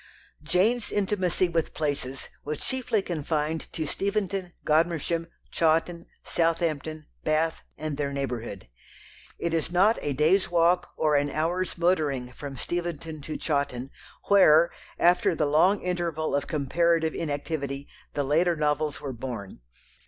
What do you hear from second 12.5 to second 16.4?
Steventon to Chawton, where, after the long interval